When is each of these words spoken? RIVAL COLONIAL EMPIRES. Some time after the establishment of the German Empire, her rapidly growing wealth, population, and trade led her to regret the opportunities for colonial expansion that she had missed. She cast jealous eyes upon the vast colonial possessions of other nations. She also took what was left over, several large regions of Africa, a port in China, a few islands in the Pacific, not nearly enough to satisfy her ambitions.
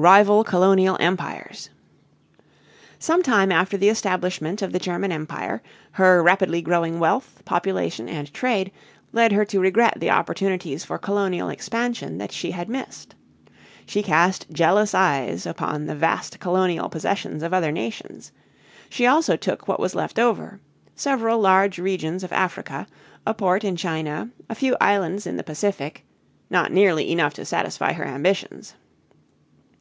RIVAL 0.00 0.44
COLONIAL 0.44 0.96
EMPIRES. 1.00 1.70
Some 3.00 3.20
time 3.20 3.50
after 3.50 3.76
the 3.76 3.88
establishment 3.88 4.62
of 4.62 4.70
the 4.70 4.78
German 4.78 5.10
Empire, 5.10 5.60
her 5.90 6.22
rapidly 6.22 6.62
growing 6.62 7.00
wealth, 7.00 7.42
population, 7.44 8.08
and 8.08 8.32
trade 8.32 8.70
led 9.12 9.32
her 9.32 9.44
to 9.46 9.58
regret 9.58 9.94
the 9.98 10.10
opportunities 10.10 10.84
for 10.84 10.98
colonial 10.98 11.48
expansion 11.48 12.18
that 12.18 12.30
she 12.30 12.52
had 12.52 12.68
missed. 12.68 13.16
She 13.86 14.04
cast 14.04 14.46
jealous 14.52 14.94
eyes 14.94 15.46
upon 15.46 15.86
the 15.86 15.96
vast 15.96 16.38
colonial 16.38 16.88
possessions 16.88 17.42
of 17.42 17.52
other 17.52 17.72
nations. 17.72 18.30
She 18.88 19.04
also 19.04 19.34
took 19.34 19.66
what 19.66 19.80
was 19.80 19.96
left 19.96 20.20
over, 20.20 20.60
several 20.94 21.40
large 21.40 21.80
regions 21.80 22.22
of 22.22 22.30
Africa, 22.32 22.86
a 23.26 23.34
port 23.34 23.64
in 23.64 23.74
China, 23.74 24.30
a 24.48 24.54
few 24.54 24.76
islands 24.80 25.26
in 25.26 25.36
the 25.38 25.42
Pacific, 25.42 26.04
not 26.48 26.70
nearly 26.70 27.10
enough 27.10 27.34
to 27.34 27.44
satisfy 27.44 27.94
her 27.94 28.04
ambitions. 28.06 28.74